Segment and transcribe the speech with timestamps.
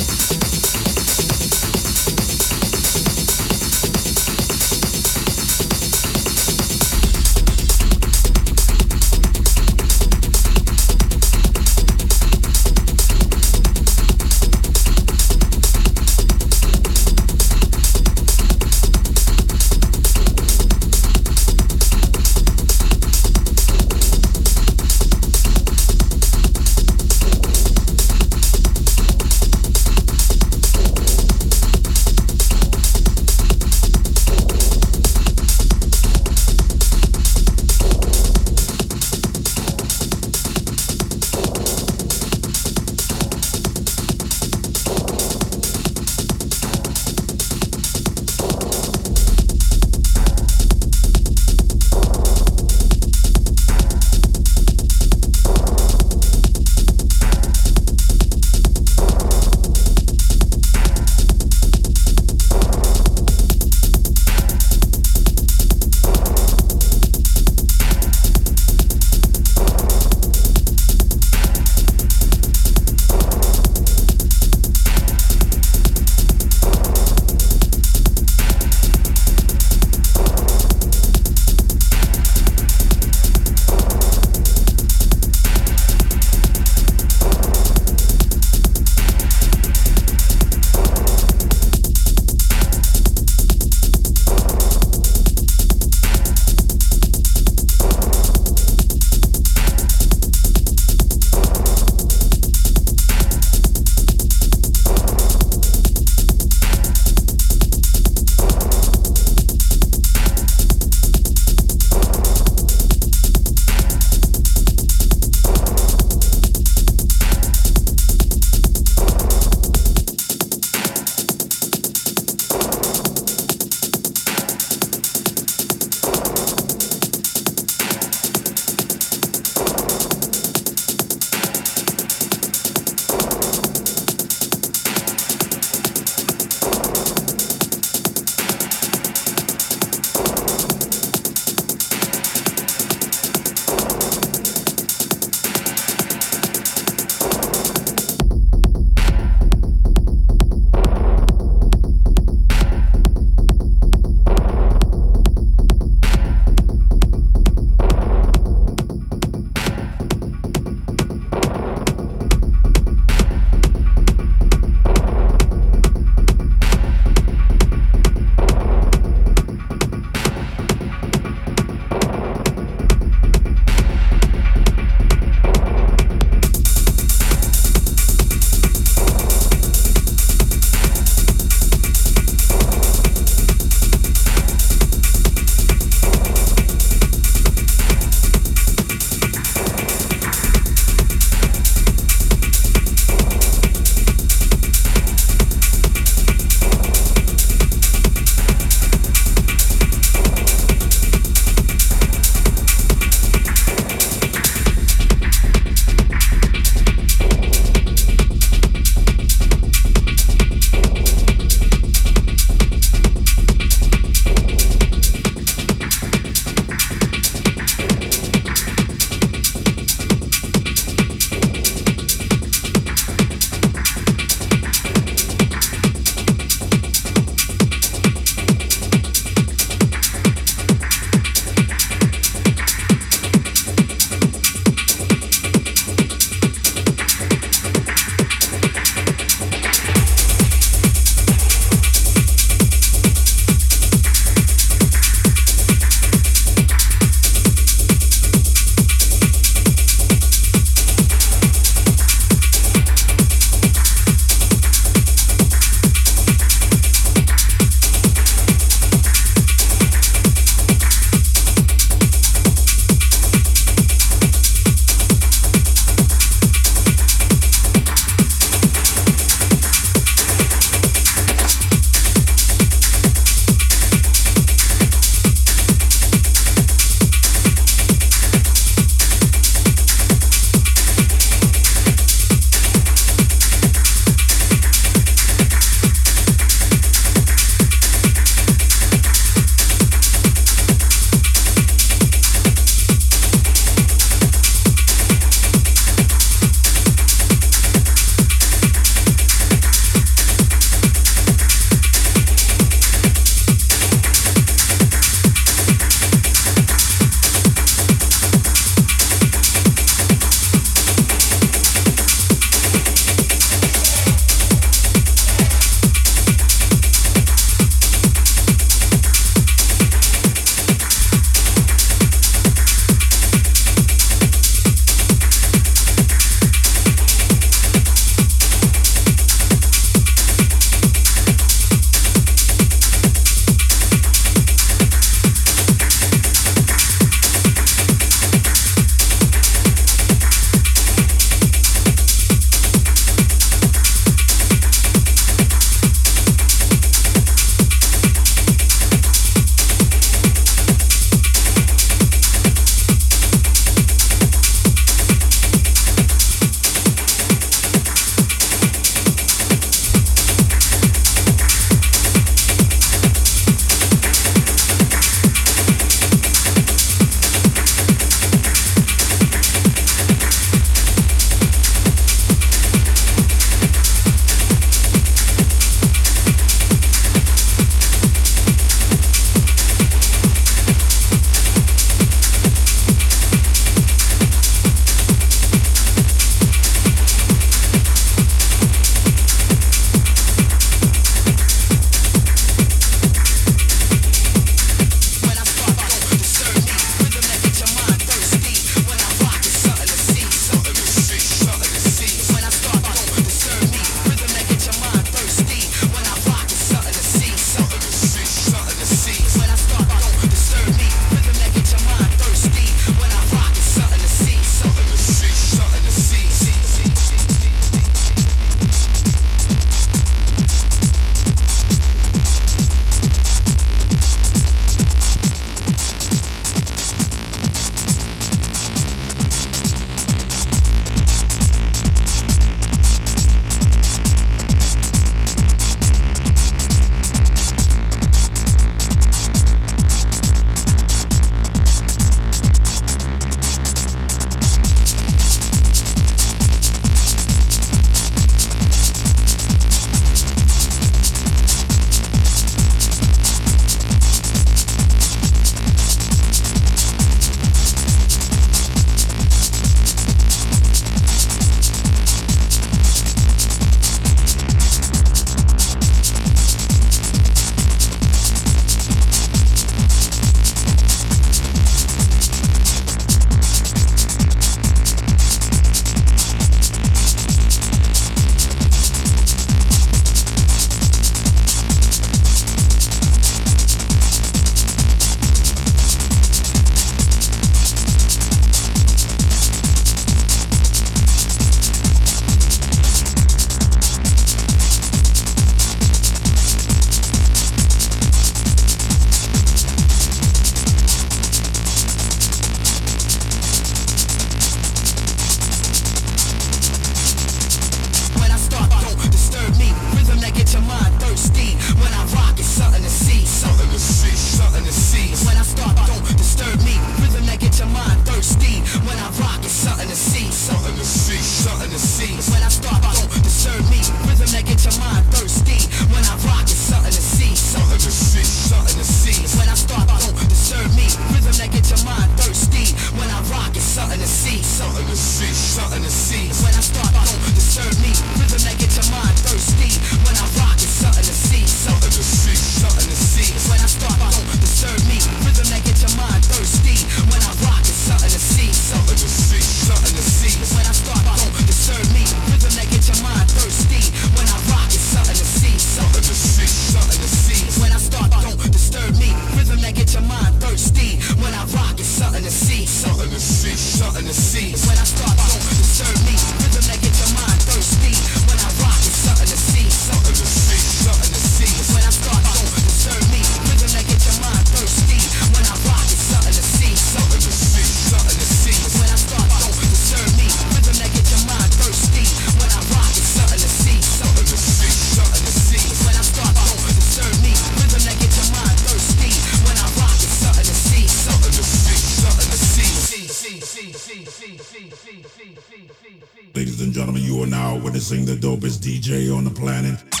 [597.91, 600.00] Witnessing the dopest DJ on the planet.